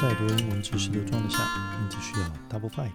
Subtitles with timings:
[0.00, 2.94] 再多英文知识都装得下，你只需要 Double Five。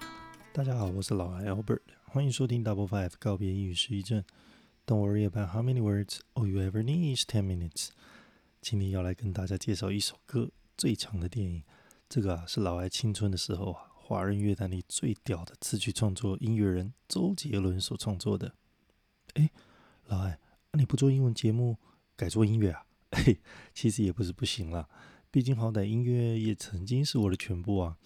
[0.54, 4.24] 大家好，我是老艾 Albert，欢迎收听 Double Five 告别英语失忆症。
[4.88, 7.90] Don't worry about how many words all you ever needs ten minutes。
[8.62, 11.64] 今天要来跟大家介绍一首歌，最长的电影。
[12.08, 18.56] 这个啊是老艾青春的时候啊，华人乐坛里最屌的词曲创作音乐人周杰伦所创作的。
[19.34, 19.50] 哎，
[20.06, 20.40] 老艾，
[20.72, 21.78] 你不做英文节目，
[22.16, 22.86] 改做音乐啊？
[23.12, 23.42] 嘿，
[23.74, 24.88] 其实也不是不行啦。
[25.34, 27.98] 毕竟，好歹音乐也曾经是我的全部啊。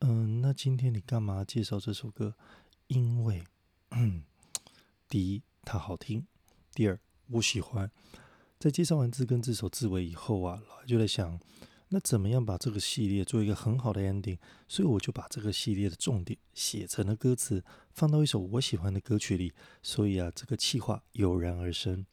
[0.00, 2.34] 嗯，那今天你干嘛介绍这首歌？
[2.88, 3.44] 因为，
[5.08, 6.22] 第一，它好听；
[6.74, 7.88] 第二，我喜欢。
[8.58, 11.38] 在介绍完字根字首字尾以后啊，老就在想，
[11.90, 14.38] 那怎么样把这个系列做一个很好的 ending？
[14.66, 19.52] 所以我就把这个系列的重点写成了歌词，放到一首我喜欢的歌曲里。
[19.84, 22.04] 所以啊，这个气话油然而生。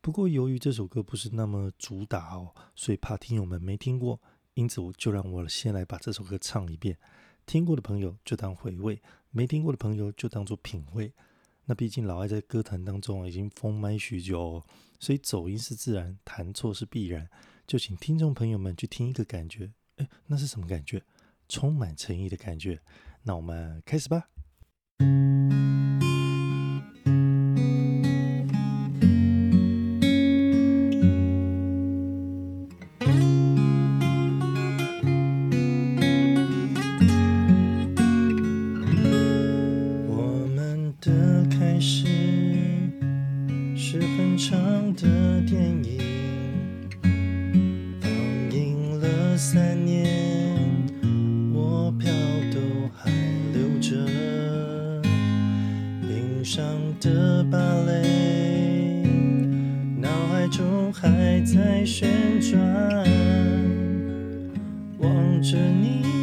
[0.00, 4.20] 不过，由于这首歌不是那么主打哦，所以怕听友们没听过，
[4.54, 6.96] 因此我就让我先来把这首歌唱一遍。
[7.44, 11.12] 听过的朋友就当回味，没听过的朋友就当做品味。
[11.64, 14.62] 那毕竟老爱在歌坛当中已经封麦许久，
[14.98, 17.28] 所以走音是自然，弹错是必然。
[17.66, 21.02] 就请听众朋友们去听一个感觉，哎，那是什么感觉？
[21.48, 22.80] 充满诚意的感觉。
[23.22, 24.28] 那我们开始吧。
[49.38, 50.04] 三年
[51.54, 52.12] 我票
[52.52, 52.58] 都
[52.96, 53.08] 还
[53.52, 53.94] 留着
[56.02, 56.64] 冰上
[57.00, 59.04] 的芭蕾
[59.96, 62.58] 脑海中还在旋转
[64.98, 66.17] 望着你。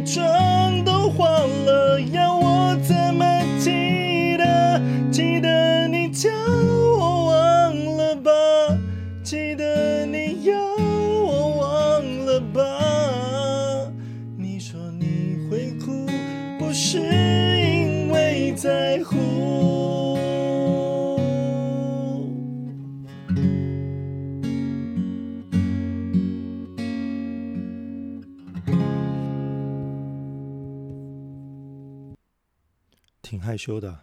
[0.00, 0.39] return.
[33.30, 33.96] 挺害羞的，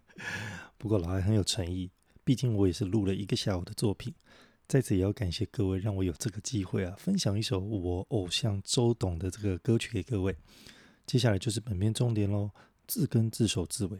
[0.78, 1.90] 不过老艾很有诚意，
[2.24, 4.14] 毕竟我也是录了一个下午的作品。
[4.66, 10.34] 在此也要感谢各位，让我有这个机会啊，分享一首我偶像周董的这个歌曲给各位。
[11.04, 12.52] 接下来就是本片重点喽，
[12.86, 13.98] 字根字首字尾。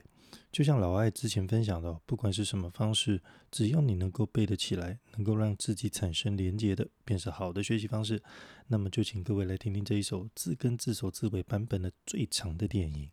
[0.50, 8.22] 就像老艾之前分享的，不管是什么方式，只要你能够背得起来，能够让自己产生连接的，便是好的学习方式。
[8.68, 13.10] 那么就请各位来听听这一首字根字首字尾版本的最长的电影。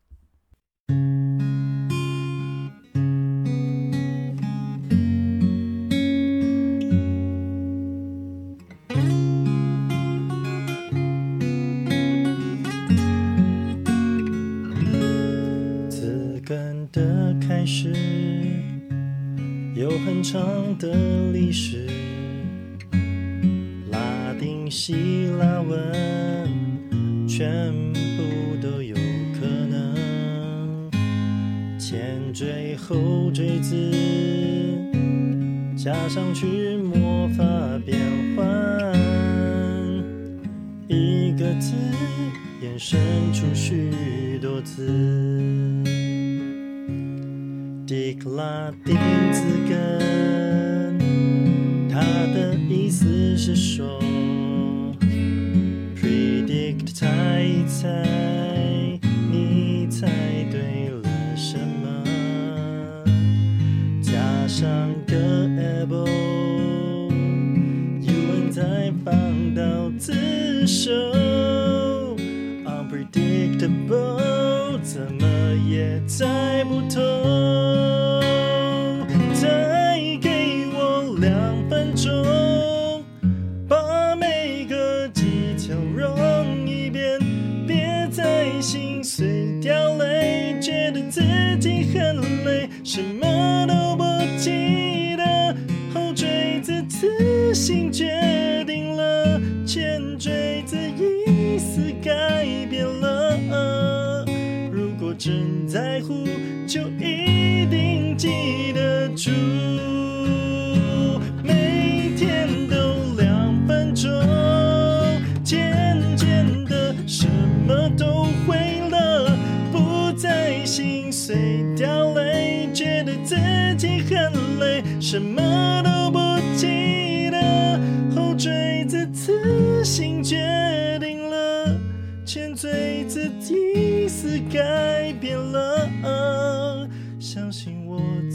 [20.78, 21.88] 的历史，
[23.90, 24.00] 拉
[24.40, 28.96] 丁、希腊文，全部都有
[29.40, 30.90] 可能。
[31.80, 33.76] 前缀后缀字，
[35.76, 37.44] 加上去魔法
[37.86, 38.00] 变
[38.36, 38.46] 换，
[40.88, 41.74] 一个字
[42.62, 43.00] 衍生
[43.34, 44.88] 出许多字。
[47.86, 48.96] 迪克拉丁
[49.34, 50.41] 字根。
[53.42, 54.00] 是说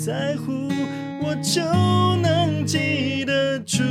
[0.06, 0.68] 在乎，
[1.20, 1.60] 我就
[2.22, 3.82] 能记得住。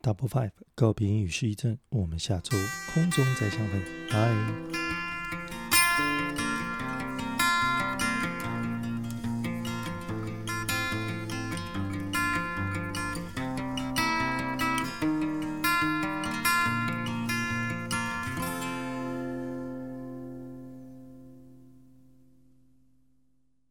[0.00, 2.56] Double Five，告别英语失忆症，我们下周
[2.92, 4.83] 空中再相会，拜。